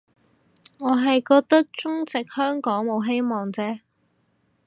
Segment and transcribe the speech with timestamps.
[0.79, 3.81] 我係覺得中殖香港冇希望啫